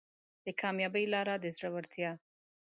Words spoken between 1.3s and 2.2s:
د زړورتیا